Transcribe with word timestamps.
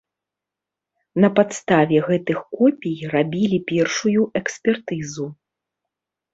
На 1.25 1.29
падставе 1.39 1.97
гэтых 2.09 2.39
копій 2.57 2.97
рабілі 3.13 3.63
першую 3.71 4.21
экспертызу. 4.43 5.33